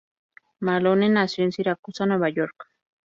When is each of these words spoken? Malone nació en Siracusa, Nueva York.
Malone 0.61 1.09
nació 1.09 1.43
en 1.43 1.51
Siracusa, 1.51 2.07
Nueva 2.07 2.29
York. 2.31 2.65